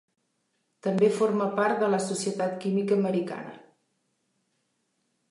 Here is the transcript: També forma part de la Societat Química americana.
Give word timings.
També 0.85 1.09
forma 1.17 1.47
part 1.59 1.83
de 1.83 1.89
la 1.95 1.99
Societat 2.05 2.55
Química 2.63 2.97
americana. 3.01 3.53